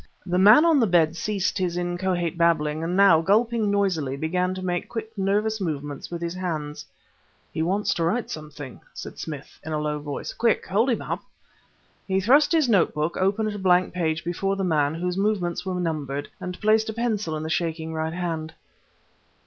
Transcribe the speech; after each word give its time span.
The 0.25 0.39
man 0.39 0.65
on 0.65 0.79
the 0.79 0.87
bed 0.87 1.15
ceased 1.15 1.59
his 1.59 1.77
inchoate 1.77 2.35
babbling 2.35 2.83
and 2.83 2.97
now, 2.97 3.21
gulping 3.21 3.69
noisily, 3.69 4.17
began 4.17 4.55
to 4.55 4.65
make 4.65 4.89
quick 4.89 5.15
nervous 5.15 5.61
movements 5.61 6.09
with 6.09 6.23
his 6.23 6.33
hands. 6.33 6.83
"He 7.53 7.61
wants 7.61 7.93
to 7.93 8.03
write 8.03 8.31
something," 8.31 8.81
said 8.95 9.19
Smith 9.19 9.59
in 9.63 9.73
a 9.73 9.79
low 9.79 9.99
voice. 9.99 10.33
"Quick! 10.33 10.65
hold 10.65 10.89
him 10.89 11.03
up!" 11.03 11.21
He 12.07 12.19
thrust 12.19 12.51
his 12.51 12.67
notebook, 12.67 13.15
open 13.17 13.45
at 13.47 13.53
a 13.53 13.59
blank 13.59 13.93
page, 13.93 14.23
before 14.23 14.55
the 14.55 14.63
man 14.63 14.95
whose 14.95 15.19
movement 15.19 15.63
were 15.67 15.79
numbered, 15.79 16.29
and 16.39 16.59
placed 16.59 16.89
a 16.89 16.93
pencil 16.93 17.37
in 17.37 17.43
the 17.43 17.49
shaking 17.51 17.93
right 17.93 18.13
hand. 18.13 18.55